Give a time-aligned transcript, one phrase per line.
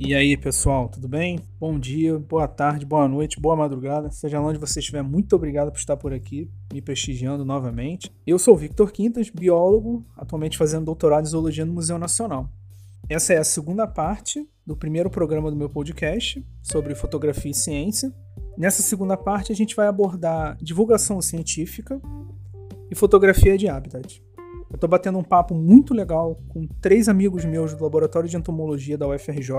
[0.00, 1.40] E aí, pessoal, tudo bem?
[1.58, 4.12] Bom dia, boa tarde, boa noite, boa madrugada.
[4.12, 8.08] Seja onde você estiver, muito obrigado por estar por aqui, me prestigiando novamente.
[8.24, 12.48] Eu sou Victor Quintas, biólogo, atualmente fazendo doutorado em zoologia no Museu Nacional.
[13.08, 18.14] Essa é a segunda parte do primeiro programa do meu podcast sobre fotografia e ciência.
[18.56, 22.00] Nessa segunda parte, a gente vai abordar divulgação científica
[22.88, 24.22] e fotografia de habitat.
[24.70, 28.98] Eu estou batendo um papo muito legal com três amigos meus do Laboratório de Entomologia
[28.98, 29.52] da UFRJ,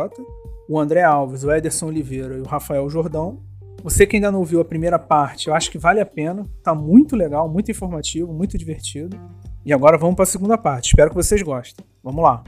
[0.67, 3.41] o André Alves, o Ederson Oliveira e o Rafael Jordão.
[3.83, 6.45] Você que ainda não viu a primeira parte, eu acho que vale a pena.
[6.61, 9.17] Tá muito legal, muito informativo, muito divertido.
[9.65, 10.89] E agora vamos para a segunda parte.
[10.89, 11.83] Espero que vocês gostem.
[12.03, 12.43] Vamos lá.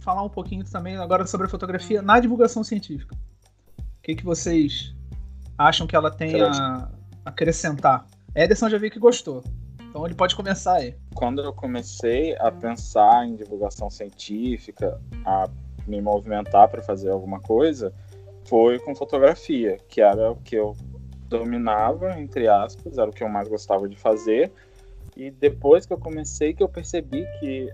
[0.00, 3.14] Falar um pouquinho também agora sobre a fotografia na divulgação científica.
[3.78, 4.94] O que, que vocês
[5.58, 6.88] acham que ela tem a
[7.24, 8.06] acrescentar?
[8.34, 9.42] Ederson já viu que gostou.
[9.96, 10.94] Então ele pode começar aí.
[11.14, 15.48] Quando eu comecei a pensar em divulgação científica, a
[15.86, 17.94] me movimentar para fazer alguma coisa,
[18.44, 20.76] foi com fotografia, que era o que eu
[21.30, 24.52] dominava, entre aspas, era o que eu mais gostava de fazer.
[25.16, 27.72] E depois que eu comecei, que eu percebi que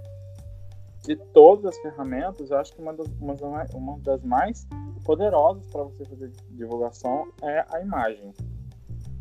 [1.02, 3.08] de todas as ferramentas, eu acho que uma das,
[3.74, 4.64] uma das mais
[5.04, 8.32] poderosas para você fazer divulgação é a imagem.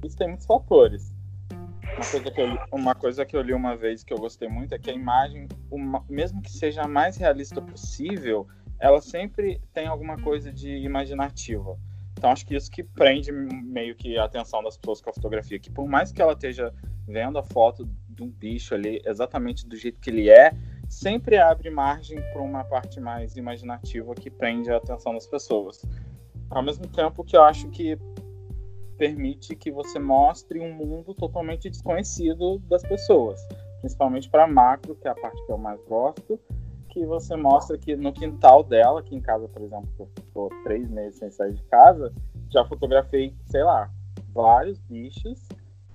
[0.04, 1.20] Isso tem muitos fatores.
[2.02, 4.50] Uma coisa, que eu li, uma coisa que eu li uma vez que eu gostei
[4.50, 8.48] muito é que a imagem, uma, mesmo que seja a mais realista possível,
[8.80, 11.78] ela sempre tem alguma coisa de imaginativa.
[12.18, 15.60] Então acho que isso que prende meio que a atenção das pessoas com a fotografia,
[15.60, 16.74] que por mais que ela esteja
[17.08, 20.54] vendo a foto de um bicho ali exatamente do jeito que ele é,
[20.90, 25.86] sempre abre margem para uma parte mais imaginativa que prende a atenção das pessoas.
[26.50, 27.96] Ao mesmo tempo que eu acho que
[29.02, 33.44] permite que você mostre um mundo totalmente desconhecido das pessoas,
[33.80, 36.40] principalmente para macro, que é a parte que eu mais gosto,
[36.88, 40.50] que você mostra que no quintal dela, aqui em casa, por exemplo, que eu estou
[40.64, 42.14] três meses sem sair de casa,
[42.52, 43.90] já fotografei, sei lá,
[44.32, 45.48] vários bichos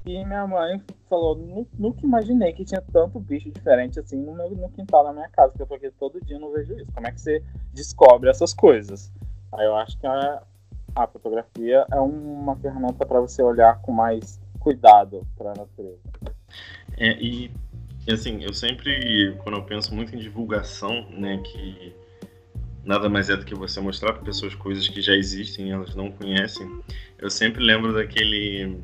[0.05, 1.37] e minha mãe falou,
[1.79, 5.53] nunca imaginei que tinha tanto bicho diferente assim no meu no quintal da minha casa,
[5.53, 6.91] porque eu tô aqui todo dia não vejo isso.
[6.93, 7.41] Como é que você
[7.73, 9.13] descobre essas coisas?
[9.53, 10.41] Aí eu acho que é
[10.97, 16.01] a fotografia é uma ferramenta para você olhar com mais cuidado para a natureza.
[16.97, 17.51] É, e,
[18.11, 21.95] assim, eu sempre, quando eu penso muito em divulgação, né, que
[22.83, 25.95] nada mais é do que você mostrar para pessoas coisas que já existem e elas
[25.95, 26.67] não conhecem,
[27.19, 28.81] eu sempre lembro daquele.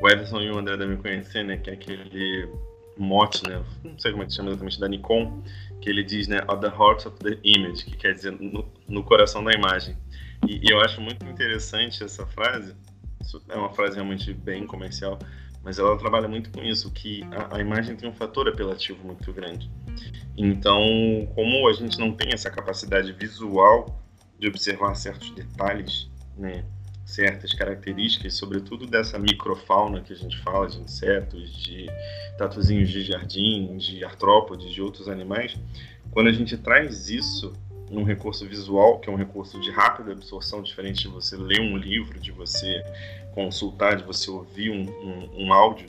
[0.00, 2.48] O Everson e o André devem conhecer, né, que é aquele
[2.96, 5.42] mote, né, não sei como é que chama exatamente, da Nikon,
[5.80, 9.04] que ele diz, né, at the heart of the image, que quer dizer no, no
[9.04, 9.94] coração da imagem.
[10.46, 12.74] E, e eu acho muito interessante essa frase.
[13.48, 15.18] É uma frase realmente bem comercial,
[15.62, 19.32] mas ela trabalha muito com isso, que a, a, imagem tem um fator apelativo muito
[19.32, 19.70] grande.
[20.36, 20.80] Então,
[21.34, 24.02] como a gente não tem essa capacidade visual
[24.38, 26.64] de observar certos detalhes, né,
[27.04, 31.86] certas características, sobretudo dessa microfauna que a gente fala, de insetos, de
[32.36, 35.56] tatuzinhos de jardim, de artrópodes, de outros animais,
[36.10, 37.52] quando a gente traz isso
[37.90, 41.76] num recurso visual, que é um recurso de rápida absorção, diferente de você ler um
[41.76, 42.82] livro, de você
[43.34, 45.88] consultar, de você ouvir um, um, um áudio,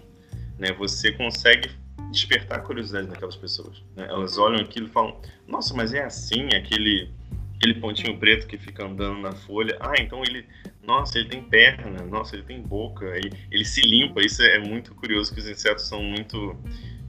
[0.58, 1.70] né, você consegue
[2.12, 3.82] despertar a curiosidade daquelas pessoas.
[3.96, 4.08] Né?
[4.10, 7.12] Elas olham aquilo e falam: Nossa, mas é assim, aquele
[7.60, 9.78] aquele pontinho preto que fica andando na folha.
[9.82, 10.46] Ah, então ele,
[10.82, 14.22] nossa, ele tem perna, nossa, ele tem boca, ele, ele se limpa.
[14.22, 16.56] Isso é muito curioso que os insetos são muito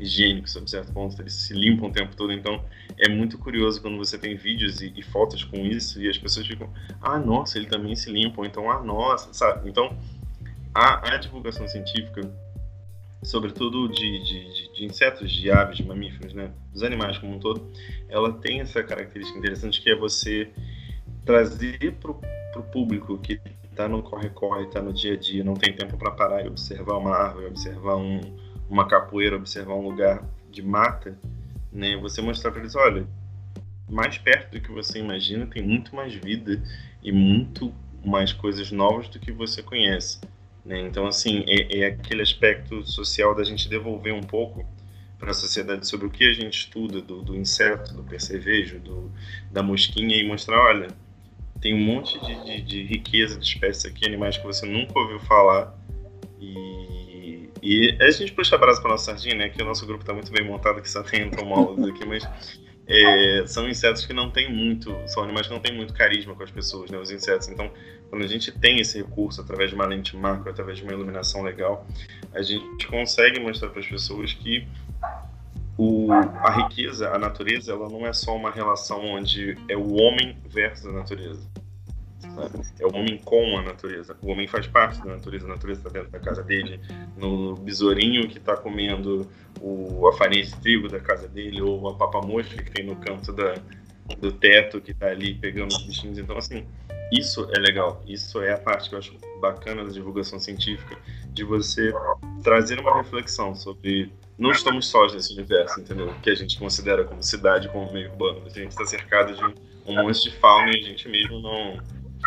[0.01, 2.33] higiênicos, sob certo ponto, eles se limpam o tempo todo.
[2.33, 2.65] Então
[2.99, 6.47] é muito curioso quando você tem vídeos e, e, fotos com isso e as pessoas
[6.47, 9.69] ficam, ah, nossa, ele também se limpa, então, ah, nossa, sabe?
[9.69, 9.97] Então
[10.75, 12.23] a, a divulgação científica,
[13.23, 17.71] sobretudo de, de, de, insetos, de aves, de mamíferos, né, dos animais como um todo,
[18.09, 20.51] ela tem essa característica interessante que é você
[21.25, 23.41] trazer para o público que
[23.71, 26.97] está no corre-corre, está no dia a dia, não tem tempo para parar e observar
[26.97, 28.21] uma árvore, observar um
[28.71, 31.19] uma capoeira, observar um lugar de mata,
[31.73, 31.97] né?
[31.97, 33.07] Você mostrar para eles, olha,
[33.89, 36.63] mais perto do que você imagina, tem muito mais vida
[37.03, 37.75] e muito
[38.05, 40.21] mais coisas novas do que você conhece.
[40.65, 40.81] Né?
[40.81, 44.65] Então, assim, é, é, aquele aspecto social da gente devolver um pouco
[45.19, 49.11] para a sociedade sobre o que a gente estuda do, do inseto, do percevejo, do,
[49.51, 50.89] da mosquinha e mostrar, olha,
[51.61, 55.21] tem um monte de, de, de riqueza de espécies aqui, animais que você nunca ouviu
[55.21, 55.77] falar
[56.41, 57.00] e
[57.63, 59.49] e a gente puxa a brasa para nossa sardinha, né?
[59.49, 62.29] Que o nosso grupo está muito bem montado, que só tem entomólogos aqui, mas
[62.87, 66.43] é, são insetos que não têm muito, são animais que não têm muito carisma com
[66.43, 66.99] as pessoas, né?
[66.99, 67.49] Os insetos.
[67.49, 67.71] Então,
[68.09, 71.43] quando a gente tem esse recurso através de uma lente macro, através de uma iluminação
[71.43, 71.87] legal,
[72.35, 74.67] a gente consegue mostrar para as pessoas que
[75.79, 80.37] o, a riqueza, a natureza, ela não é só uma relação onde é o homem
[80.49, 81.41] versus a natureza.
[82.35, 82.65] Sabe?
[82.79, 84.17] É o homem com a natureza.
[84.23, 86.81] O homem faz parte da natureza, a natureza está dentro da casa dele,
[87.17, 89.29] no besourinho que está comendo
[89.61, 93.33] o, a farinha de trigo da casa dele, ou a papa-mosca que tem no canto
[93.33, 93.55] da,
[94.19, 96.19] do teto que está ali pegando os bichinhos.
[96.19, 96.67] Então, assim,
[97.13, 98.03] isso é legal.
[98.07, 100.97] Isso é a parte que eu acho bacana da divulgação científica,
[101.33, 101.93] de você
[102.43, 106.15] trazer uma reflexão sobre não estamos sós nesse universo, entendeu?
[106.23, 108.43] Que a gente considera como cidade, como meio urbano.
[108.47, 109.45] A gente está cercado de
[109.87, 111.79] um monte de fauna e a gente mesmo não,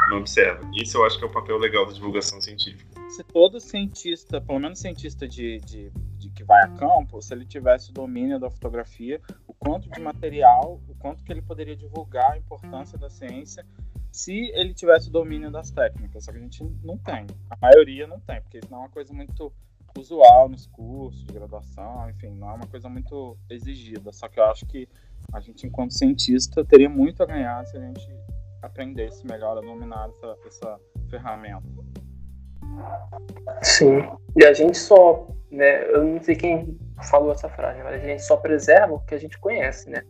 [0.10, 0.62] não observa.
[0.74, 2.86] Isso eu acho que é o papel legal da divulgação científica.
[3.10, 7.46] Se todo cientista, pelo menos cientista de, de, de que vai a campo, se ele
[7.46, 12.32] tivesse o domínio da fotografia, o quanto de material, o quanto que ele poderia divulgar
[12.32, 13.66] a importância da ciência
[14.12, 16.26] se ele tivesse o domínio das técnicas.
[16.26, 17.26] Só que a gente não tem.
[17.50, 19.52] A maioria não tem, porque isso não é uma coisa muito
[19.98, 24.12] usual nos cursos de graduação, enfim, não é uma coisa muito exigida.
[24.12, 24.88] Só que eu acho que
[25.32, 28.08] a gente, enquanto cientista, teria muito a ganhar se a gente
[28.66, 30.80] aprendesse melhor a dominar essa, essa
[31.10, 31.64] ferramenta.
[33.62, 34.00] Sim,
[34.36, 36.78] e a gente só, né, eu não sei quem
[37.10, 40.02] falou essa frase, mas a gente só preserva o que a gente conhece, né?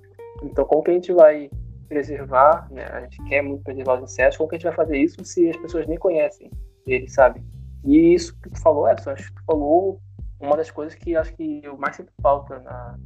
[0.43, 1.49] Então, como que a gente vai
[1.89, 2.85] preservar, né?
[2.85, 5.49] A gente quer muito preservar os insetos, como que a gente vai fazer isso se
[5.49, 6.49] as pessoas nem conhecem
[6.85, 7.43] eles, sabe?
[7.83, 9.99] E isso que tu falou, Edson, acho que tu falou
[10.39, 12.97] uma das coisas que acho que eu mais sinto falta na,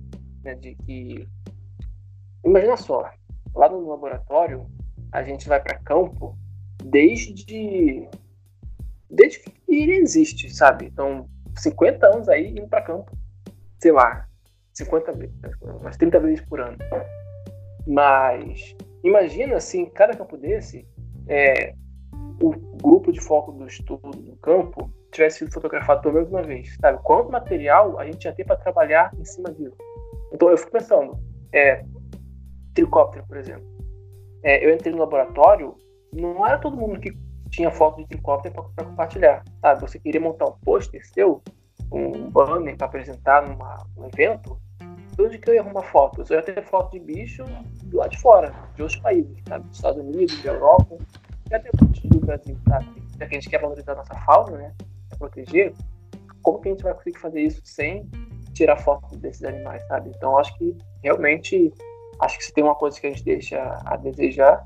[0.43, 1.27] né, de que
[2.43, 3.09] imagina só,
[3.55, 4.67] lá no laboratório
[5.11, 6.37] a gente vai para campo
[6.83, 8.07] desde
[9.09, 10.85] desde que ele existe, sabe?
[10.85, 13.11] Então, 50 anos aí indo para campo.
[13.79, 14.27] Sei lá,
[14.73, 16.77] 50 vezes, umas 30 vezes por ano.
[17.87, 20.85] Mas imagina assim, cada campo desse
[21.27, 21.73] é,
[22.41, 22.51] o
[22.81, 26.99] grupo de foco do estudo do campo tivesse sido fotografado pelo menos uma vez, sabe?
[27.03, 29.77] Quanto material a gente ia ter para trabalhar em cima disso?
[30.31, 31.17] Então eu fico pensando,
[31.53, 31.83] é,
[32.73, 33.76] tricóptero, por exemplo.
[34.43, 35.75] É, eu entrei no laboratório,
[36.13, 37.17] não era todo mundo que
[37.49, 39.81] tinha foto de tricóptero para compartilhar, sabe?
[39.81, 41.41] Você queria montar um pôster seu,
[41.91, 44.59] um banner para apresentar numa, num evento,
[45.19, 46.29] onde que eu ia arrumar fotos?
[46.29, 47.43] Eu ia ter foto de bicho
[47.85, 49.65] do lado de fora, de outros países, sabe?
[49.65, 50.97] Dos Estados Unidos, da Europa,
[51.49, 52.85] e até do Brasil, sabe?
[53.19, 54.73] Já que a gente quer valorizar a nossa fauna, né?
[55.09, 55.73] Pra proteger,
[56.41, 58.09] como que a gente vai conseguir fazer isso sem
[58.53, 60.11] tirar foto desses animais, sabe?
[60.15, 61.73] Então, acho que realmente,
[62.21, 64.65] acho que se tem uma coisa que a gente deixa a desejar,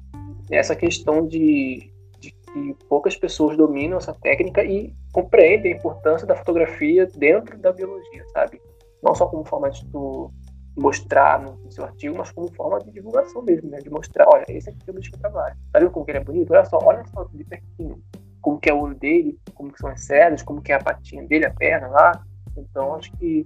[0.50, 6.28] é essa questão de, de que poucas pessoas dominam essa técnica e compreendem a importância
[6.28, 8.62] da fotografia dentro da biologia, sabe?
[9.02, 10.32] Não só como forma de tu
[10.76, 13.80] mostrar no, seu artigo, mas como forma de divulgação mesmo, né?
[13.80, 15.56] De mostrar, olha, esse aqui é o bicho que eu trabalho.
[15.72, 16.52] Tá vendo como que ele é bonito?
[16.52, 18.02] Olha só, olha só de pertinho.
[18.42, 20.84] Como que é o olho dele, como que são as cerdas, como que é a
[20.84, 22.24] patinha dele, a perna lá.
[22.58, 23.46] Então, acho que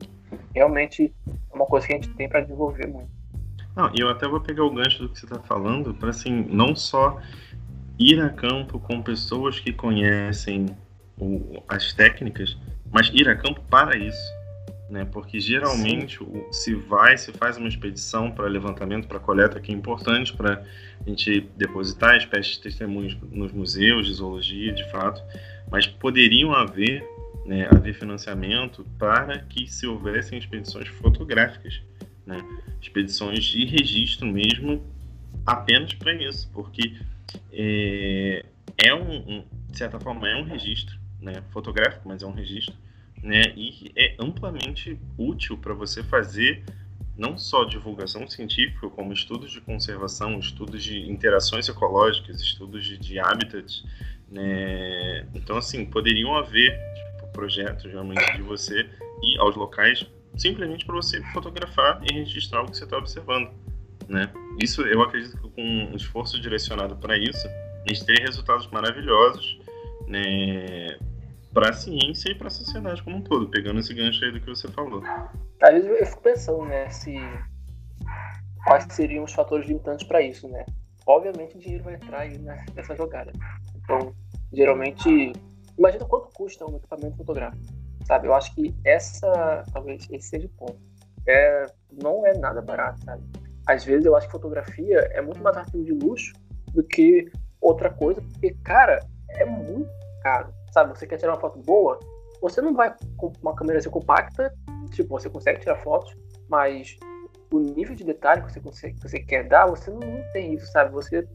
[0.54, 3.15] realmente é uma coisa que a gente tem para desenvolver muito.
[3.76, 6.46] Não, e eu até vou pegar o gancho do que você está falando, para assim,
[6.50, 7.20] não só
[8.00, 10.68] ir a campo com pessoas que conhecem
[11.18, 12.58] o, as técnicas,
[12.92, 14.46] mas ir a campo para isso
[14.90, 15.06] né?
[15.06, 19.76] Porque geralmente o, se vai, se faz uma expedição para levantamento, para coleta, que é
[19.76, 20.64] importante para
[21.06, 25.22] a gente depositar espécies de testemunhos nos museus de zoologia, de fato,
[25.70, 27.04] mas poderiam haver,
[27.46, 31.82] né, haver financiamento para que se houvessem expedições fotográficas,
[32.26, 32.38] né?
[32.82, 34.84] Expedições de registro mesmo,
[35.46, 36.96] apenas para isso, porque
[37.52, 38.46] é,
[38.84, 41.44] é um, um, de certa forma, é um registro, né?
[41.52, 42.76] Fotográfico, mas é um registro
[43.26, 43.42] né?
[43.56, 46.64] E é amplamente útil para você fazer
[47.18, 53.20] não só divulgação científica, como estudos de conservação, estudos de interações ecológicas, estudos de, de
[53.20, 53.84] habitats,
[54.30, 55.26] né?
[55.34, 58.88] Então, assim, poderiam haver tipo, projetos realmente de você
[59.24, 60.06] ir aos locais
[60.38, 63.52] simplesmente para você fotografar e registrar o que você está observando,
[64.08, 64.32] né?
[64.62, 69.60] Isso, eu acredito que com um esforço direcionado para isso, a gente teria resultados maravilhosos,
[70.08, 70.98] né?
[71.56, 74.42] para a ciência e para a sociedade como um todo, pegando esse gancho aí do
[74.42, 75.02] que você falou.
[75.62, 77.16] Às vezes eu fico pensando, né, se
[78.66, 80.66] quais seriam os fatores limitantes para isso, né?
[81.08, 83.32] Obviamente o dinheiro vai entrar aí nessa jogada.
[83.78, 84.14] Então,
[84.52, 85.32] geralmente,
[85.78, 87.64] imagina quanto custa um equipamento fotográfico,
[88.06, 88.28] sabe?
[88.28, 90.80] Eu acho que essa, talvez, esse seja o ponto.
[91.28, 91.66] É,
[92.02, 93.24] não é nada barato, sabe?
[93.68, 96.34] Às vezes eu acho que fotografia é muito mais artigo de luxo
[96.74, 99.90] do que outra coisa, porque, cara, é muito
[100.22, 100.98] caro sabe?
[100.98, 101.98] Você quer tirar uma foto boa,
[102.42, 104.54] você não vai com uma câmera assim compacta,
[104.92, 106.14] tipo, você consegue tirar fotos,
[106.50, 106.98] mas
[107.52, 110.54] o nível de detalhe que você, consegue, que você quer dar, você não, não tem
[110.54, 110.92] isso, sabe?
[110.92, 111.26] Você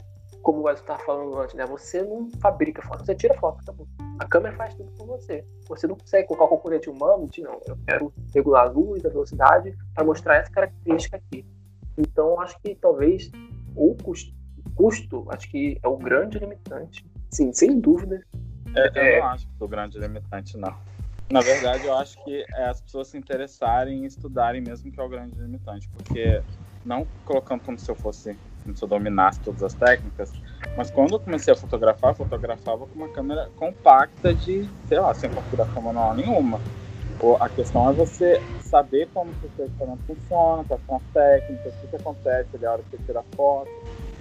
[0.42, 1.66] como você estava falando antes, né?
[1.66, 3.86] Você não fabrica foto, você tira foto, acabou.
[4.18, 5.44] A câmera faz tudo por você.
[5.68, 9.08] Você não consegue colocar o componente humano de não, eu quero regular a luz, a
[9.08, 11.44] velocidade, para mostrar essa característica aqui.
[11.96, 13.30] Então, acho que talvez
[13.76, 14.34] o custo,
[14.74, 17.04] custo, acho que é o grande limitante.
[17.30, 18.24] Sim, sem dúvida.
[18.74, 19.20] É, eu é...
[19.20, 20.74] não acho que é o grande limitante, não.
[21.30, 25.02] Na verdade, eu acho que é as pessoas se interessarem em estudarem mesmo que é
[25.02, 26.42] o grande limitante, porque
[26.84, 28.36] não colocando como se eu fosse,
[28.74, 30.32] se eu dominasse todas as técnicas,
[30.76, 35.30] mas quando eu comecei a fotografar, fotografava com uma câmera compacta de, sei lá, sem
[35.30, 36.60] configuração manual nenhuma.
[37.38, 41.88] A questão é você saber como o seu equipamento funciona, quais são as técnicas, o
[41.88, 43.70] que, acontece ali a hora que você tira foto.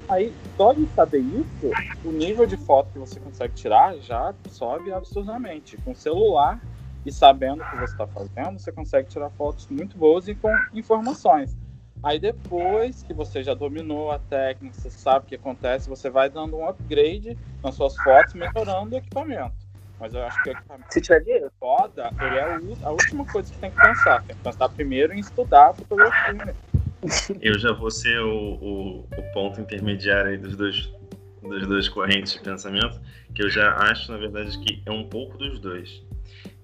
[0.09, 1.71] Aí, só de saber isso,
[2.03, 5.77] o nível de foto que você consegue tirar já sobe absurdamente.
[5.77, 6.59] Com celular,
[7.05, 10.51] e sabendo o que você está fazendo, você consegue tirar fotos muito boas e com
[10.73, 11.55] informações.
[12.01, 16.29] Aí depois que você já dominou a técnica, você sabe o que acontece, você vai
[16.29, 19.53] dando um upgrade nas suas fotos, melhorando o equipamento.
[19.99, 21.51] Mas eu acho que o equipamento Se tiver dinheiro.
[21.59, 24.23] foda, ele é a última coisa que tem que pensar.
[24.23, 26.55] Tem que pensar primeiro em estudar a fotografia.
[27.41, 30.93] Eu já vou ser o, o, o ponto intermediário aí dos dois,
[31.41, 32.99] dos dois correntes de pensamento,
[33.33, 36.03] que eu já acho, na verdade, que é um pouco dos dois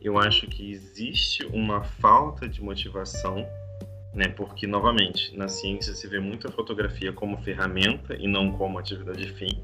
[0.06, 3.44] eu acho que existe uma falta de motivação,
[4.15, 4.29] né?
[4.29, 9.27] Porque novamente na ciência se vê muito a fotografia como ferramenta e não como atividade
[9.34, 9.62] fim,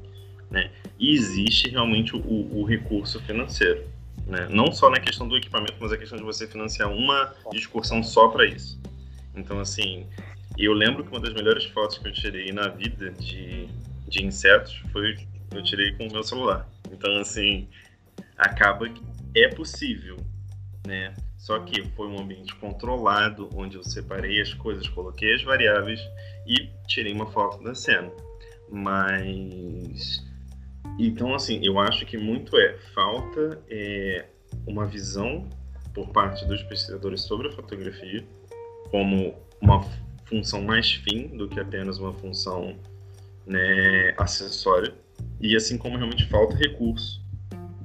[0.50, 0.70] né?
[0.98, 3.88] E existe realmente o, o recurso financeiro,
[4.26, 4.46] né?
[4.50, 8.28] Não só na questão do equipamento, mas a questão de você financiar uma discussão só
[8.28, 8.78] para isso.
[9.34, 10.06] Então assim,
[10.58, 13.66] eu lembro que uma das melhores fotos que eu tirei na vida de,
[14.06, 15.16] de insetos foi
[15.50, 16.68] eu tirei com o meu celular.
[16.92, 17.66] Então assim
[18.36, 19.02] acaba que
[19.34, 20.18] é possível,
[20.86, 21.14] né?
[21.42, 26.00] Só que foi um ambiente controlado, onde eu separei as coisas, coloquei as variáveis
[26.46, 28.12] e tirei uma foto da cena.
[28.70, 30.24] Mas
[31.00, 34.24] então assim, eu acho que muito é falta é,
[34.68, 35.48] uma visão
[35.92, 38.24] por parte dos pesquisadores sobre a fotografia
[38.92, 39.82] como uma
[40.26, 42.78] função mais fim do que apenas uma função
[43.44, 44.94] né, acessória
[45.40, 47.21] e assim como realmente falta recurso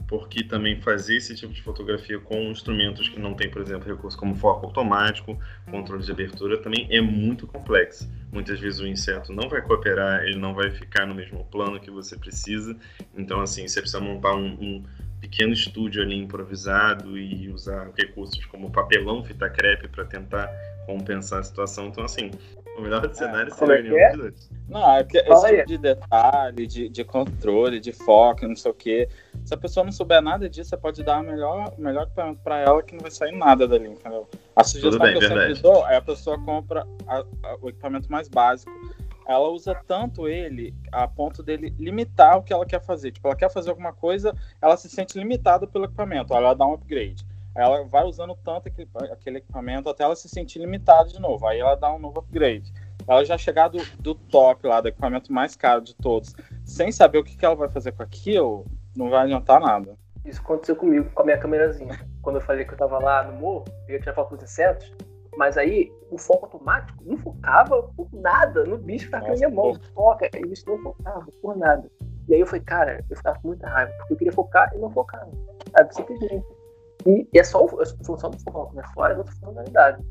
[0.07, 4.17] porque também fazer esse tipo de fotografia com instrumentos que não tem, por exemplo, recursos
[4.17, 5.37] como foco automático,
[5.69, 8.09] controle de abertura, também é muito complexo.
[8.31, 11.91] Muitas vezes o inseto não vai cooperar, ele não vai ficar no mesmo plano que
[11.91, 12.75] você precisa.
[13.17, 14.83] Então, assim, você precisa montar um, um
[15.19, 20.49] pequeno estúdio ali improvisado e usar recursos como papelão, fita crepe para tentar
[20.85, 21.87] compensar a situação.
[21.87, 22.31] Então, assim,
[22.77, 24.11] o melhor é, cenário seria nenhum é?
[24.15, 28.71] dos Não, é que esse tipo de detalhe, de, de controle, de foco, não sei
[28.71, 29.09] o quê.
[29.43, 32.59] Se a pessoa não souber nada disso, você pode dar o melhor, melhor equipamento para
[32.59, 34.27] ela que não vai sair nada dali, entendeu?
[34.55, 35.55] A sugestão bem, que eu verdade.
[35.55, 38.71] sempre dou é a pessoa compra a, a, o equipamento mais básico.
[39.27, 43.11] Ela usa tanto ele a ponto dele limitar o que ela quer fazer.
[43.11, 46.73] Tipo, ela quer fazer alguma coisa, ela se sente limitada pelo equipamento, ela dá um
[46.73, 47.25] upgrade
[47.57, 51.47] ela vai usando tanto aquele, aquele equipamento até ela se sentir limitada de novo.
[51.47, 52.71] Aí ela dá um novo upgrade.
[53.07, 57.17] Ela já chegar do, do top lá, do equipamento mais caro de todos, sem saber
[57.17, 59.97] o que, que ela vai fazer com aquilo, não vai adiantar nada.
[60.23, 61.99] Isso aconteceu comigo, com a minha câmerazinha.
[62.21, 64.93] Quando eu falei que eu tava lá no morro, eu ia tirar foto dos insetos,
[65.37, 69.49] mas aí o foco automático não focava por nada no bicho que tava na minha
[69.49, 69.73] mão.
[69.95, 71.89] Foca, e o bicho não focava por nada.
[72.27, 74.77] E aí eu falei, cara, eu ficava com muita raiva, porque eu queria focar e
[74.77, 75.31] não focava.
[75.71, 75.95] Sabe?
[75.95, 76.56] Simplesmente.
[77.07, 78.83] E, e é só a função do foco, né?
[78.93, 80.05] Fora as outras funcionalidades.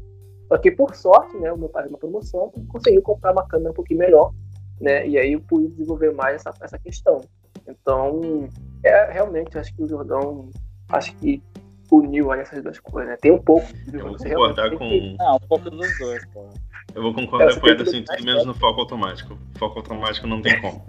[0.49, 3.75] Só que, por sorte, né, o meu pai uma promoção conseguiu comprar uma câmera um
[3.75, 4.33] pouquinho melhor,
[4.81, 5.07] né?
[5.07, 7.21] E aí eu pude desenvolver mais essa, essa questão.
[7.69, 8.49] Então,
[8.83, 10.49] é realmente, acho que o Jordão,
[10.89, 11.43] acho que
[11.91, 13.19] uniu aí essas duas coisas, né?
[13.21, 13.67] Tem um pouco.
[13.93, 14.79] Eu vou concordar com.
[14.79, 15.17] Que...
[15.21, 16.49] Ah, um pouco dos dois, pô.
[16.95, 19.37] Eu vou concordar é, com ele assim, tudo menos no foco automático.
[19.59, 20.83] Foco automático não tem como.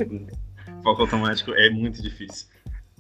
[0.83, 2.47] foco automático é muito difícil.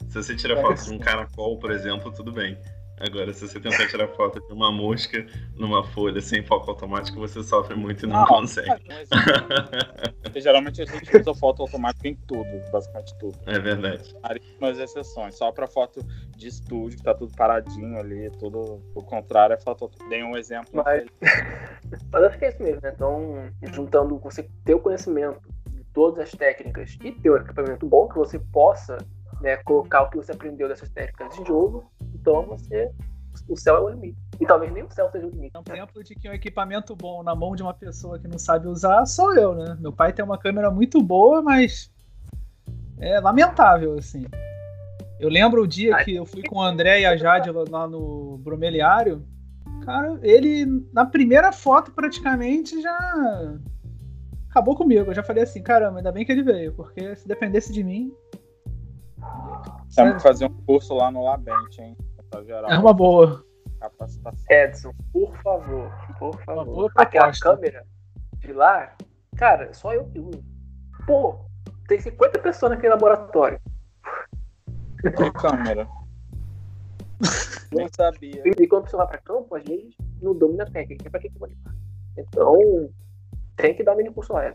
[0.09, 0.61] Se você tira é.
[0.61, 2.57] foto de um caracol, por exemplo, tudo bem.
[2.99, 5.23] Agora, se você tentar tirar foto de uma mosca
[5.55, 8.83] numa folha sem foco automático, você sofre muito e não, não consegue.
[8.87, 9.07] Mas,
[10.43, 13.37] geralmente a gente usa foto automática em tudo, basicamente tudo.
[13.45, 14.15] É verdade.
[14.23, 16.03] Algumas exceções, só para foto
[16.35, 19.91] de estúdio, que tá tudo paradinho ali, tudo o contrário é foto.
[20.09, 20.71] Dei um exemplo.
[20.73, 21.05] Mas,
[22.11, 22.91] mas acho que é isso mesmo, né?
[22.95, 25.39] Então, juntando você ter o conhecimento
[25.69, 28.97] de todas as técnicas e ter um equipamento bom que você possa
[29.41, 31.91] né, colocar o que você aprendeu dessas técnicas em jogo,
[32.27, 32.91] então você
[33.47, 34.17] o céu é o limite.
[34.39, 35.55] E talvez nem o céu seja o limite.
[35.55, 38.37] É um exemplo de que um equipamento bom na mão de uma pessoa que não
[38.37, 39.77] sabe usar sou eu, né?
[39.79, 41.91] Meu pai tem uma câmera muito boa, mas
[42.99, 44.25] é lamentável, assim.
[45.19, 48.37] Eu lembro o dia que eu fui com o André e a Jade lá no
[48.39, 49.25] bromeliário.
[49.85, 53.57] Cara, ele na primeira foto praticamente já
[54.49, 55.11] acabou comigo.
[55.11, 58.11] Eu já falei assim, caramba, ainda bem que ele veio, porque se dependesse de mim.
[59.95, 61.95] Temos que fazer um curso lá no Labente, hein?
[62.69, 63.45] É uma boa.
[63.79, 64.45] Capacitação.
[64.49, 66.91] Edson, por favor, por favor.
[66.95, 67.85] Aquela câmera
[68.39, 68.95] de lá,
[69.35, 70.43] cara, só eu que uso.
[71.05, 71.39] Pô,
[71.87, 73.59] tem 50 pessoas naquele laboratório.
[75.01, 75.87] Que câmera?
[77.71, 78.41] Nem sabia.
[78.45, 81.09] E quando você vai pra campo, a gente não domina a técnica.
[81.09, 81.73] Pra que que vou limpar?
[82.17, 82.89] Então,
[83.55, 84.53] tem que dar um mini curso lá.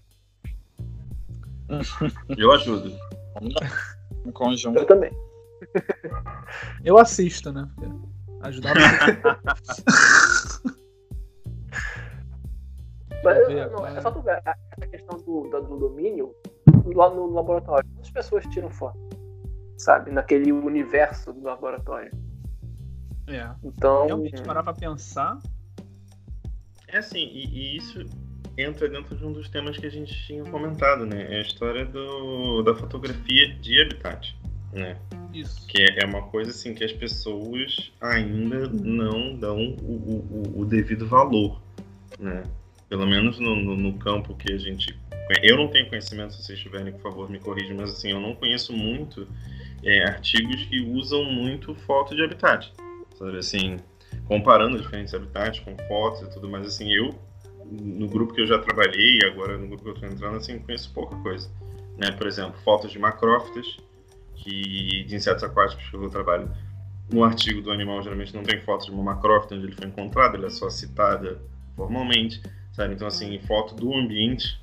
[2.37, 2.93] Eu ajudo.
[4.27, 4.79] Em conjunto.
[4.79, 5.11] Eu também.
[6.85, 7.69] Eu assisto, né?
[8.43, 8.75] Ajudar
[13.25, 16.35] Mas, não, é só tu ver essa questão do, do, do domínio
[16.93, 17.89] lá no laboratório.
[18.01, 18.99] As pessoas tiram foto,
[19.79, 20.11] sabe?
[20.11, 22.11] Naquele universo do laboratório.
[23.29, 23.49] É.
[23.63, 24.07] Então.
[24.07, 25.39] Realmente, parar pra pensar.
[26.89, 28.05] É assim, e, e, isso
[28.59, 31.33] entra dentro de um dos temas que a gente tinha comentado, né?
[31.33, 34.37] É a história do, da fotografia de habitat,
[34.73, 34.97] né?
[35.33, 35.67] Isso.
[35.67, 40.65] Que é, é uma coisa assim que as pessoas ainda não dão o, o, o
[40.65, 41.61] devido valor,
[42.19, 42.43] né?
[42.89, 44.99] Pelo menos no, no, no, campo que a gente.
[45.43, 48.35] Eu não tenho conhecimento, se vocês tiverem, por favor, me corrijam, mas assim, eu não
[48.35, 49.27] conheço muito
[49.83, 52.73] é, artigos que usam muito foto de habitat.
[53.17, 53.79] Sabe assim,
[54.27, 57.15] comparando diferentes habitats com fotos e tudo mais, assim, eu
[57.81, 60.93] no grupo que eu já trabalhei, agora no grupo que eu estou entrando, assim, conheço
[60.93, 61.51] pouca coisa.
[61.97, 62.11] Né?
[62.13, 63.79] Por exemplo, fotos de macrófitas,
[64.43, 66.51] que, de insetos aquáticos que eu trabalho.
[67.11, 70.37] No artigo do animal, geralmente não tem fotos de uma macrófita onde ele foi encontrado,
[70.37, 71.41] ele é só citada
[71.77, 72.95] formalmente, sabe?
[72.95, 74.61] Então, assim, foto do ambiente,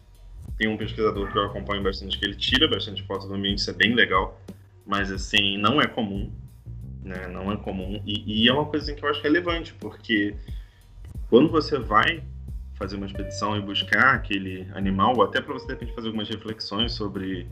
[0.58, 3.70] tem um pesquisador que eu acompanho bastante, que ele tira bastante foto do ambiente, isso
[3.70, 4.42] é bem legal,
[4.86, 6.32] mas, assim, não é comum,
[7.04, 7.28] né?
[7.28, 10.36] Não é comum, e, e é uma coisa assim, que eu acho relevante, porque
[11.30, 12.24] quando você vai
[12.80, 16.30] fazer uma expedição e buscar aquele animal, ou até para você de repente fazer algumas
[16.30, 17.46] reflexões sobre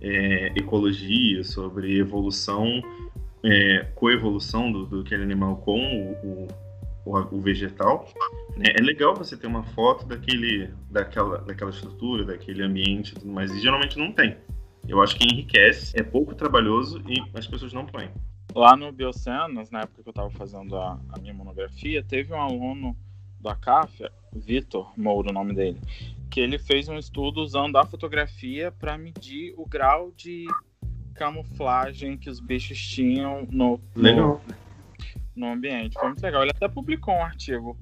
[0.00, 2.82] é, ecologia, sobre evolução,
[3.44, 5.78] é, coevolução do, do aquele animal com
[6.24, 6.48] o,
[7.04, 8.08] o, o vegetal,
[8.56, 8.72] né?
[8.78, 13.60] é legal você ter uma foto daquele, daquela, daquela estrutura, daquele ambiente tudo mais, e
[13.60, 14.38] geralmente não tem.
[14.88, 18.08] Eu acho que enriquece, é pouco trabalhoso e as pessoas não põem.
[18.54, 22.40] Lá no Biocenas, na época que eu estava fazendo a, a minha monografia, teve um
[22.40, 22.96] aluno
[23.40, 25.80] da CAF, Vitor Mouro, o nome dele,
[26.30, 30.46] que ele fez um estudo usando a fotografia para medir o grau de
[31.14, 34.40] camuflagem que os bichos tinham no, no,
[35.34, 35.94] no, ambiente.
[35.94, 36.42] Foi muito legal.
[36.42, 37.76] Ele até publicou um artigo.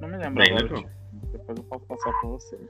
[0.00, 0.88] Não me lembro Bem agora.
[1.32, 2.62] Depois eu posso passar para vocês.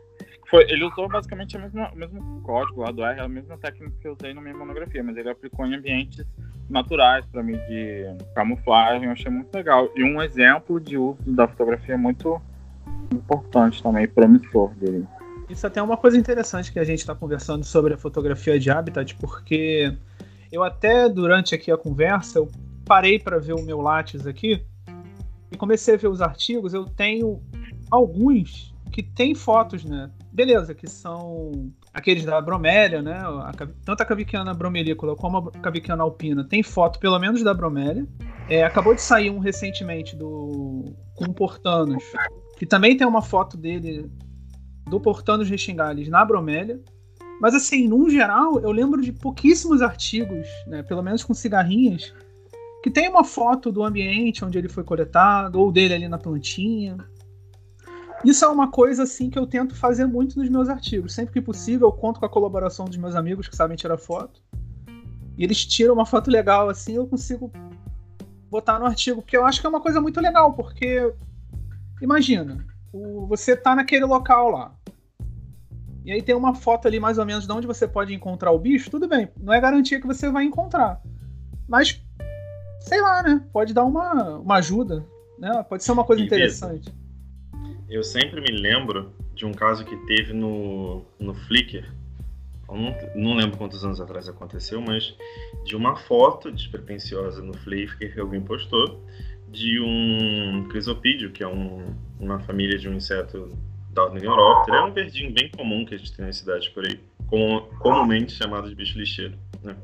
[0.49, 4.09] Foi, ele usou basicamente mesma, o mesmo código lá do R, a mesma técnica que
[4.09, 6.25] eu usei na minha monografia, mas ele aplicou em ambientes
[6.69, 9.05] naturais para medir camuflagem.
[9.05, 9.89] Eu achei muito legal.
[9.95, 12.41] E um exemplo de uso da fotografia muito
[13.13, 15.07] importante também, promissor dele.
[15.49, 18.71] Isso até é uma coisa interessante que a gente está conversando sobre a fotografia de
[18.71, 19.95] habitat, porque
[20.51, 22.51] eu até durante aqui a conversa eu
[22.85, 24.65] parei para ver o meu Lattes aqui
[25.51, 26.73] e comecei a ver os artigos.
[26.73, 27.43] Eu tenho
[27.91, 30.11] alguns que tem fotos, né?
[30.33, 33.15] Beleza, que são aqueles da bromélia, né?
[33.15, 33.53] A,
[33.85, 38.07] tanto a caviquiana bromelícola como a caviquiana alpina tem foto, pelo menos, da bromélia.
[38.49, 42.03] É, acabou de sair um recentemente do com portanos
[42.57, 44.11] que também tem uma foto dele
[44.89, 46.81] do Portando Restingales na bromélia.
[47.41, 52.15] Mas assim, num geral, eu lembro de pouquíssimos artigos, né, pelo menos com cigarrinhas,
[52.83, 56.97] que tem uma foto do ambiente onde ele foi coletado, ou dele ali na plantinha.
[58.25, 61.13] Isso é uma coisa assim que eu tento fazer muito nos meus artigos.
[61.13, 64.41] Sempre que possível, eu conto com a colaboração dos meus amigos que sabem tirar foto.
[65.37, 67.53] E eles tiram uma foto legal assim, eu consigo
[68.49, 71.13] botar no artigo, porque eu acho que é uma coisa muito legal, porque
[72.05, 74.75] Imagina, o, você tá naquele local lá.
[76.05, 78.59] E aí tem uma foto ali mais ou menos de onde você pode encontrar o
[78.59, 78.91] bicho.
[78.91, 81.01] Tudo bem, não é garantia que você vai encontrar.
[81.67, 82.03] Mas,
[82.81, 83.43] sei lá, né?
[83.53, 85.05] Pode dar uma, uma ajuda.
[85.39, 85.63] Né?
[85.63, 86.95] Pode ser uma coisa e interessante.
[87.95, 91.89] Eu sempre me lembro de um caso que teve no, no Flickr.
[92.69, 95.17] Não, não lembro quantos anos atrás aconteceu, mas
[95.65, 99.05] de uma foto despretensiosa no Flickr que alguém postou
[99.49, 103.57] de um crisopídeo, que é um, uma família de um inseto
[103.91, 104.79] da ordem Neuróptera.
[104.79, 108.33] É um verdinho bem comum que a gente tem nas cidades por aí, com, comumente
[108.33, 109.39] chamado de bicho lixeiro.
[109.63, 109.77] Né?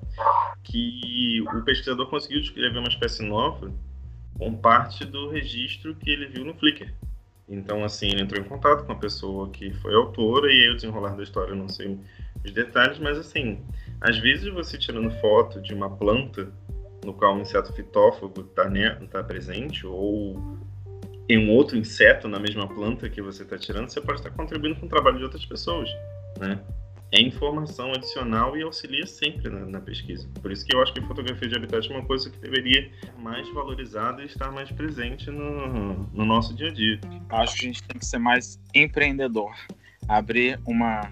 [0.64, 3.72] Que o pesquisador conseguiu descrever uma espécie nova
[4.36, 6.92] com parte do registro que ele viu no Flickr.
[7.50, 10.76] Então, assim, ele entrou em contato com a pessoa que foi autora e aí o
[10.76, 11.98] desenrolar da história eu não sei
[12.44, 13.60] os detalhes, mas assim,
[14.00, 16.48] às vezes você tirando foto de uma planta
[17.04, 20.58] no qual um inseto fitófago está né, tá presente, ou
[21.28, 24.78] em um outro inseto na mesma planta que você está tirando, você pode estar contribuindo
[24.78, 25.90] com o trabalho de outras pessoas.
[26.38, 26.60] né?
[27.12, 30.28] É informação adicional e auxilia sempre na, na, pesquisa.
[30.40, 33.12] Por isso que eu acho que fotografia de habitat é uma coisa que deveria ser
[33.18, 37.00] mais valorizada e estar mais presente no, no nosso dia a dia.
[37.30, 39.52] Acho que a gente tem que ser mais empreendedor.
[40.08, 41.10] Abrir uma,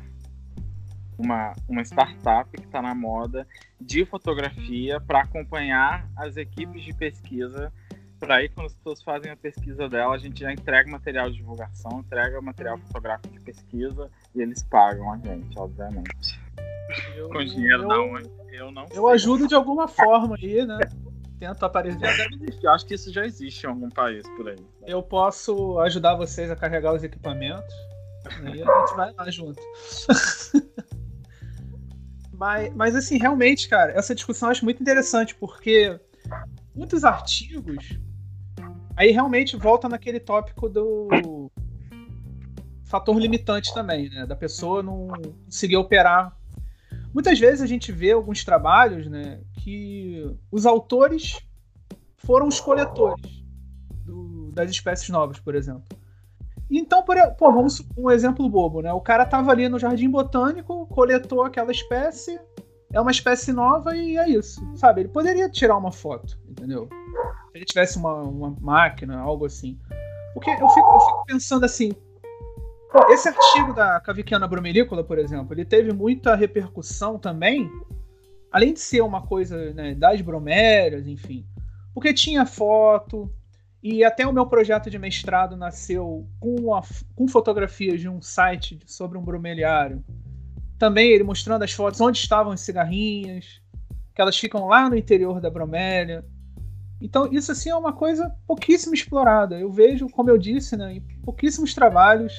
[1.18, 3.46] uma, uma startup que está na moda
[3.80, 7.72] de fotografia para acompanhar as equipes de pesquisa
[8.18, 11.36] para aí quando as pessoas fazem a pesquisa dela, a gente já entrega material de
[11.36, 16.40] divulgação, entrega material fotográfico de pesquisa e eles pagam a gente, obviamente.
[17.16, 18.30] Eu, Com dinheiro eu, da onde?
[18.50, 20.78] Eu não Eu ajudo de alguma forma aí, né?
[21.38, 22.00] Tento aparecer.
[22.00, 22.64] Já deve existir.
[22.64, 24.58] Eu acho que isso já existe em algum país por aí.
[24.86, 27.74] Eu posso ajudar vocês a carregar os equipamentos.
[28.42, 29.62] Aí a gente vai lá junto.
[32.32, 36.00] mas, mas, assim, realmente, cara, essa discussão eu acho muito interessante, porque
[36.74, 37.98] muitos artigos
[38.98, 41.48] Aí realmente volta naquele tópico do
[42.82, 44.26] fator limitante também, né?
[44.26, 45.06] Da pessoa não
[45.44, 46.36] conseguir operar.
[47.14, 51.38] Muitas vezes a gente vê alguns trabalhos, né, que os autores
[52.16, 53.44] foram os coletores
[54.04, 55.84] do, das espécies novas, por exemplo.
[56.68, 58.92] Então, por, pô, vamos um exemplo bobo, né?
[58.92, 62.40] O cara tava ali no jardim botânico, coletou aquela espécie,
[62.92, 65.02] é uma espécie nova e é isso, sabe?
[65.02, 66.88] Ele poderia tirar uma foto, entendeu?
[67.50, 69.78] Se ele tivesse uma, uma máquina, algo assim.
[70.32, 71.92] Porque eu fico, eu fico pensando assim,
[72.90, 77.70] pô, esse artigo da Caviquiana bromelícola, por exemplo, ele teve muita repercussão também,
[78.50, 81.46] além de ser uma coisa né, das bromélias, enfim,
[81.92, 83.30] porque tinha foto,
[83.82, 86.82] e até o meu projeto de mestrado nasceu com, a,
[87.14, 90.02] com fotografias de um site sobre um bromeliário
[90.78, 93.60] também ele mostrando as fotos onde estavam as cigarrinhas,
[94.14, 96.24] que elas ficam lá no interior da bromélia.
[97.00, 99.58] Então, isso assim é uma coisa pouquíssimo explorada.
[99.58, 102.32] Eu vejo, como eu disse, né, em pouquíssimos trabalhos.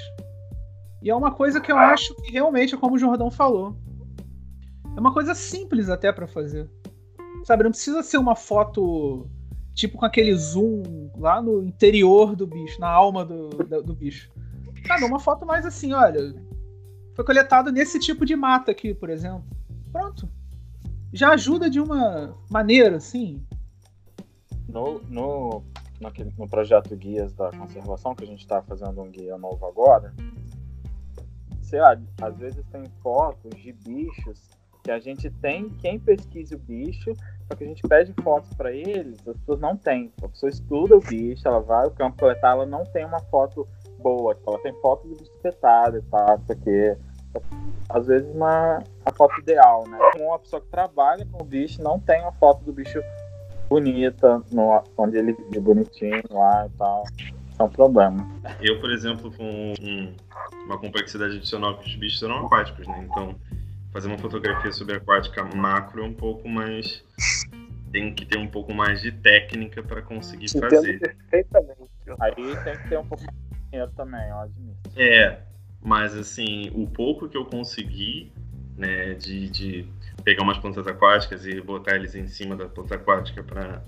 [1.01, 3.77] E é uma coisa que eu acho que realmente como o Jordão falou.
[4.95, 6.69] É uma coisa simples até para fazer.
[7.45, 9.29] Sabe, não precisa ser uma foto
[9.73, 14.29] tipo com aquele zoom lá no interior do bicho, na alma do, do, do bicho.
[14.85, 16.35] Sabe, uma foto mais assim, olha,
[17.19, 19.43] foi coletado nesse tipo de mata aqui, por exemplo.
[19.91, 20.29] Pronto.
[21.11, 23.45] Já ajuda de uma maneira, assim.
[24.69, 25.61] No, no,
[25.99, 30.13] no, no projeto Guias da Conservação, que a gente está fazendo um guia novo agora,
[31.61, 34.47] sei lá, às vezes tem fotos de bichos
[34.81, 37.13] que a gente tem quem pesquise o bicho,
[37.49, 40.09] só que a gente pede fotos para eles, as pessoas não têm.
[40.23, 43.67] A pessoa estuda o bicho, ela vai ao campo coletar, ela não tem uma foto
[43.99, 47.08] boa, ela tem foto do bicho espetado e tal, isso aqui
[47.89, 49.97] às vezes uma a foto ideal, né?
[50.17, 52.99] Uma pessoa que trabalha com o bicho não tem uma foto do bicho
[53.69, 57.03] bonita, no, onde ele vive bonitinho lá e tal.
[57.17, 58.27] Isso é um problema.
[58.61, 60.15] Eu, por exemplo, com um,
[60.65, 63.07] uma complexidade adicional que os bichos eram aquáticos, né?
[63.09, 63.35] Então,
[63.91, 67.03] fazer uma fotografia sobre aquática macro é um pouco mais.
[67.91, 71.17] Tem que ter um pouco mais de técnica para conseguir Entendo fazer.
[71.29, 71.89] Perfeitamente.
[72.19, 74.91] Aí tem que ter um pouco mais de dinheiro também, eu admito.
[74.95, 75.39] É,
[75.81, 78.31] mas assim, o pouco que eu consegui,
[78.77, 79.85] né, de, de
[80.23, 83.83] pegar umas plantas aquáticas e botar eles em cima da planta aquática para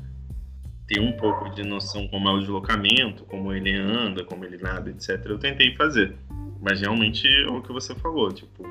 [0.88, 4.89] ter um pouco de noção como é o deslocamento, como ele anda, como ele nada,
[4.89, 5.25] etc.
[5.25, 6.15] Eu tentei fazer,
[6.62, 8.65] mas realmente é o que você falou, tipo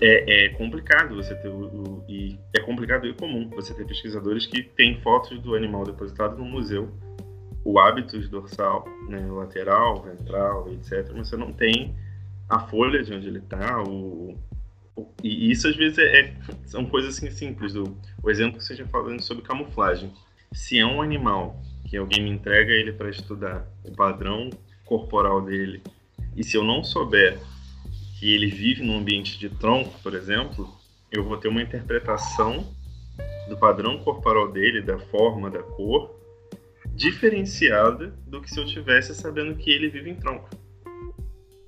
[0.00, 4.46] é, é complicado você ter o, o, e é complicado e comum você ter pesquisadores
[4.46, 6.92] que têm fotos do animal depositado no museu
[7.66, 11.10] o hábitos dorsal, né, lateral, ventral, etc.
[11.12, 11.96] Mas você não tem
[12.48, 14.38] a folha de onde ele está, o,
[14.94, 17.72] o, e isso às vezes é, é, são coisas assim simples.
[17.72, 20.12] Do, o exemplo que você já falando sobre camuflagem.
[20.52, 24.48] Se é um animal que alguém me entrega ele para estudar o padrão
[24.84, 25.82] corporal dele,
[26.36, 27.36] e se eu não souber
[28.20, 30.72] que ele vive num ambiente de tronco, por exemplo,
[31.10, 32.64] eu vou ter uma interpretação
[33.48, 36.15] do padrão corporal dele, da forma, da cor,
[36.96, 40.48] diferenciada do que se eu tivesse sabendo que ele vive em tronco.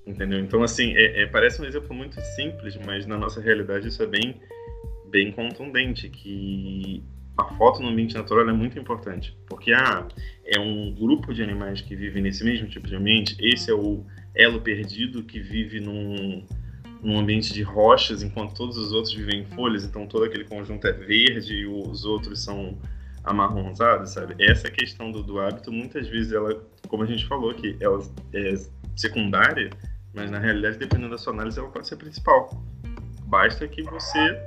[0.06, 0.40] Entendeu?
[0.40, 4.06] Então, assim, é, é, parece um exemplo muito simples, mas na nossa realidade isso é
[4.06, 4.40] bem,
[5.10, 7.04] bem contundente, que
[7.36, 10.08] a foto no ambiente natural é muito importante, porque ah,
[10.44, 14.04] é um grupo de animais que vive nesse mesmo tipo de ambiente, esse é o
[14.34, 16.42] elo perdido que vive num,
[17.02, 20.86] num ambiente de rochas, enquanto todos os outros vivem em folhas, então todo aquele conjunto
[20.86, 22.78] é verde e os outros são
[23.28, 24.34] amarronzada, sabe?
[24.38, 28.54] Essa questão do, do hábito, muitas vezes ela, como a gente falou aqui, ela é
[28.96, 29.70] secundária,
[30.14, 32.50] mas na realidade, dependendo da sua análise, ela pode ser principal.
[33.24, 34.40] Basta que você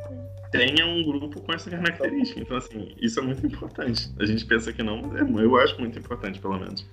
[0.52, 2.40] tenha um grupo com essa característica.
[2.40, 4.12] Então, assim, isso é muito importante.
[4.20, 6.86] A gente pensa que não, mas é, eu acho muito importante, pelo menos.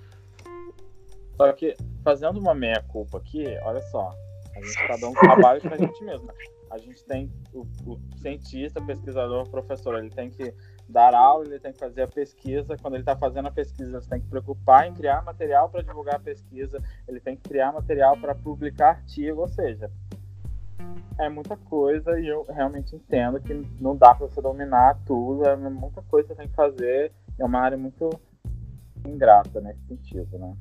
[1.35, 4.13] Só que, fazendo uma meia-culpa aqui, olha só.
[4.55, 6.29] A gente está dando trabalho para a gente mesmo.
[6.69, 10.53] A gente tem o, o cientista, pesquisador, professor, ele tem que
[10.89, 12.77] dar aula, ele tem que fazer a pesquisa.
[12.81, 16.15] Quando ele está fazendo a pesquisa, ele tem que preocupar em criar material para divulgar
[16.15, 19.91] a pesquisa, ele tem que criar material para publicar artigo, ou seja,
[21.17, 25.55] é muita coisa e eu realmente entendo que não dá para você dominar tudo, é
[25.55, 28.09] muita coisa que você tem que fazer, é uma área muito
[29.05, 30.55] ingrata nesse sentido, né?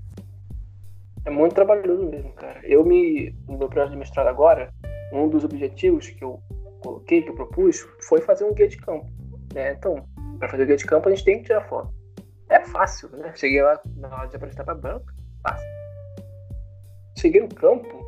[1.24, 2.60] É muito trabalhoso mesmo, cara.
[2.64, 4.72] Eu me, no meu projeto de mestrado agora,
[5.12, 6.40] um dos objetivos que eu
[6.80, 9.06] coloquei, que eu propus, foi fazer um guia de campo.
[9.54, 9.72] Né?
[9.72, 10.06] Então,
[10.38, 11.92] para fazer o guia de campo, a gente tem que tirar foto.
[12.48, 13.32] É fácil, né?
[13.34, 15.06] Cheguei lá na hora de apresentar para banco,
[15.42, 15.68] fácil.
[17.18, 18.04] Cheguei no campo,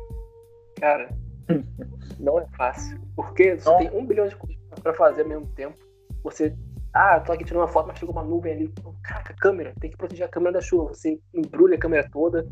[0.79, 1.09] cara,
[2.19, 2.99] não é fácil.
[3.15, 3.77] Porque você não.
[3.77, 5.77] tem um bilhão de coisas para fazer ao mesmo tempo.
[6.23, 6.55] Você,
[6.93, 8.73] ah, tô aqui tirando uma foto, mas chegou uma nuvem ali.
[9.03, 10.93] Caraca, câmera, tem que proteger a câmera da chuva.
[10.93, 12.47] Você embrulha a câmera toda,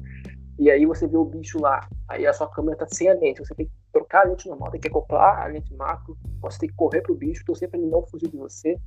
[0.59, 1.87] e aí você vê o bicho lá.
[2.07, 3.39] Aí a sua câmera tá sem a lente.
[3.39, 6.17] Você tem que trocar a lente normal, tem que acoplar a lente macro.
[6.41, 8.77] Você tem que correr pro bicho, torcer para ele não fugir de você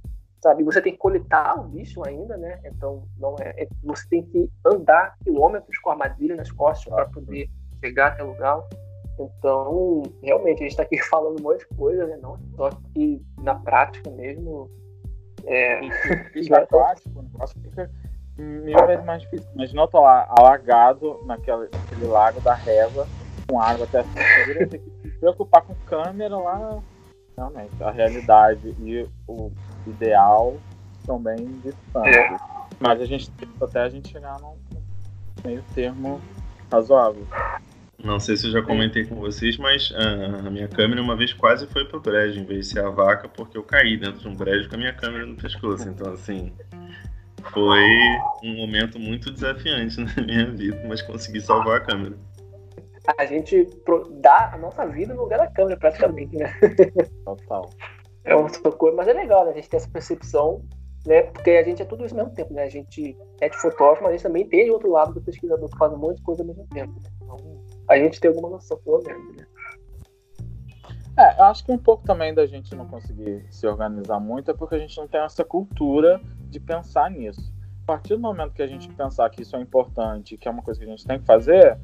[0.42, 0.64] sabe?
[0.64, 2.60] Você tem que coletar o bicho ainda, né?
[2.64, 7.06] Então não é, é você tem que andar quilômetros com a armadilha nas costas para
[7.06, 7.48] poder
[7.80, 8.62] chegar até o lugar.
[9.18, 12.18] Então, realmente, a gente está aqui falando um monte de coisa, né?
[12.20, 14.68] Não, só que na prática mesmo.
[15.44, 15.84] É...
[16.34, 17.90] Isso é prático, o negócio fica
[18.36, 19.48] mil vezes mais difícil.
[19.54, 23.06] Imagina eu tô lá alagado naquele, naquele lago da Reva,
[23.48, 26.80] com água até que se preocupar com câmera lá.
[27.36, 29.50] Realmente, a realidade e o
[29.90, 30.56] ideal
[31.04, 32.16] são bem distantes.
[32.16, 32.36] É.
[32.80, 34.56] Mas a gente até a gente chegar num
[35.44, 36.20] meio termo
[36.70, 37.26] razoável.
[38.02, 39.92] Não sei se eu já comentei com vocês, mas
[40.44, 43.28] a minha câmera uma vez quase foi pro brejo, em vez de ser a vaca,
[43.28, 45.88] porque eu caí dentro de um brejo com a minha câmera no pescoço.
[45.88, 46.52] Então, assim,
[47.52, 47.86] foi
[48.42, 52.16] um momento muito desafiante na minha vida, mas consegui salvar a câmera.
[53.18, 53.68] A gente
[54.20, 56.52] dá a nossa vida no lugar da câmera, praticamente, né?
[57.24, 57.70] Total.
[58.24, 59.50] É uma coisa, mas é legal, né?
[59.50, 60.62] A gente ter essa percepção,
[61.06, 61.22] né?
[61.22, 62.64] Porque a gente é tudo isso ao mesmo tempo, né?
[62.64, 65.78] A gente é de fotógrafo, mas a gente também tem outro lado do pesquisador que
[65.78, 66.92] faz um monte de coisa ao mesmo tempo.
[66.92, 67.10] Né?
[67.22, 67.36] Então,
[67.88, 69.46] a gente tem alguma noção, pelo menos, né?
[71.18, 74.54] É, eu acho que um pouco também da gente não conseguir se organizar muito é
[74.54, 77.52] porque a gente não tem essa cultura de pensar nisso.
[77.82, 80.62] A partir do momento que a gente pensar que isso é importante, que é uma
[80.62, 81.78] coisa que a gente tem que fazer,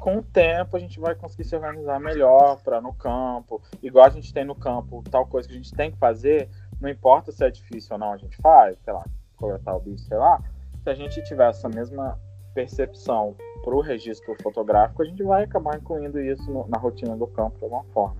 [0.00, 4.10] com o tempo a gente vai conseguir se organizar melhor para no campo, igual a
[4.10, 6.48] gente tem no campo, tal coisa que a gente tem que fazer,
[6.80, 9.04] não importa se é difícil ou não, a gente faz, sei lá,
[9.36, 10.42] coletar o bicho, sei lá.
[10.82, 12.18] Se a gente tiver essa mesma
[12.54, 17.26] percepção para o registro fotográfico, a gente vai acabar incluindo isso no, na rotina do
[17.26, 18.16] campo de alguma forma.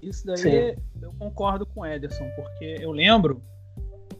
[0.00, 0.76] Isso daí Sim.
[1.02, 3.42] eu concordo com o Ederson, porque eu lembro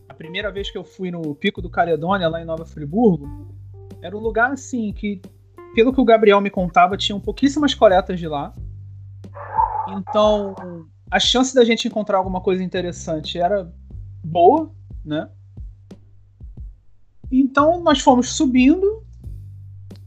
[0.09, 3.29] a primeira vez que eu fui no Pico do Caledônia, lá em Nova Friburgo,
[4.03, 5.23] era um lugar assim que
[5.79, 8.53] pelo que o Gabriel me contava, tinham pouquíssimas coletas de lá.
[9.91, 10.53] Então,
[11.09, 13.73] a chance da gente encontrar alguma coisa interessante era
[14.25, 15.31] boa, né?
[17.31, 19.05] Então, nós fomos subindo,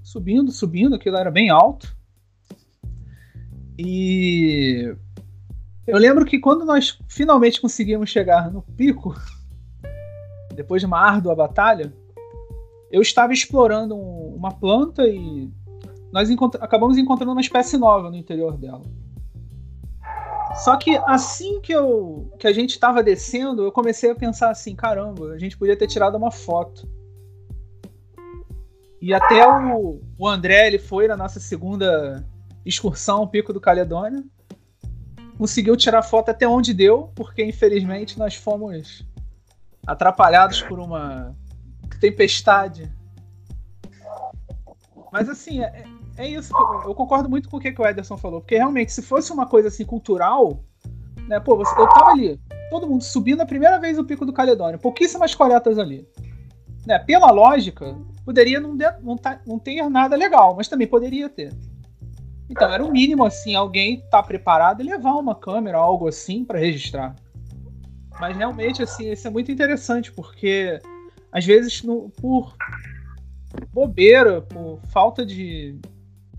[0.04, 1.96] subindo, subindo, aquilo era bem alto.
[3.80, 4.94] E
[5.88, 9.16] eu lembro que quando nós finalmente conseguimos chegar no pico,
[10.54, 11.94] depois de uma árdua batalha,
[12.92, 15.50] eu estava explorando uma planta e
[16.12, 18.84] nós encont acabamos encontrando uma espécie nova no interior dela.
[20.56, 24.76] Só que assim que, eu, que a gente estava descendo, eu comecei a pensar assim:
[24.76, 26.88] caramba, a gente podia ter tirado uma foto.
[29.02, 32.24] E até o, o André ele foi na nossa segunda
[32.66, 34.24] excursão ao Pico do Caledônia.
[35.38, 39.04] Conseguiu tirar foto até onde deu, porque infelizmente nós fomos
[39.88, 41.36] atrapalhados por uma
[42.00, 42.92] tempestade.
[45.12, 45.84] Mas assim, é,
[46.22, 46.54] é isso.
[46.86, 48.42] Eu, concordo muito com o que, que o Ederson falou.
[48.42, 50.64] Porque realmente, se fosse uma coisa assim cultural,
[51.28, 51.40] né?
[51.40, 54.80] Pô, você, eu tava ali, todo mundo subindo a primeira vez o Pico do Caledônio,
[54.80, 56.08] pouquíssimas coletas ali.
[56.86, 61.30] Né, pela lógica, poderia não, de, não, tá, não ter nada legal, mas também poderia
[61.30, 61.54] ter.
[62.50, 66.44] Então, era o mínimo, assim, alguém estar tá preparado e levar uma câmera, algo assim,
[66.44, 67.16] para registrar.
[68.20, 70.82] Mas realmente, assim, isso é muito interessante, porque
[71.32, 72.56] às vezes, no, por
[73.72, 75.80] bobeira, por falta de,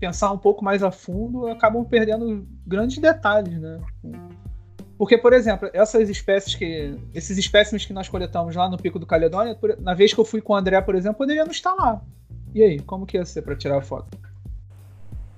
[0.03, 3.79] pensar um pouco mais a fundo, acabam perdendo grandes detalhes, né?
[4.97, 6.93] Porque, por exemplo, essas espécies que.
[7.13, 10.41] Esses espécimes que nós coletamos lá no Pico do Caledônia, na vez que eu fui
[10.41, 12.01] com o André, por exemplo, poderiam não estar lá.
[12.53, 14.17] E aí, como que ia ser para tirar a foto?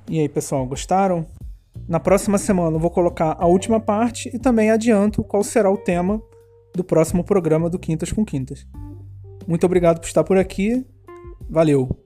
[0.10, 1.28] E aí, pessoal, gostaram?
[1.88, 5.78] Na próxima semana eu vou colocar a última parte e também adianto qual será o
[5.78, 6.20] tema
[6.74, 8.66] do próximo programa do Quintas com Quintas.
[9.48, 10.86] Muito obrigado por estar por aqui.
[11.48, 12.05] Valeu!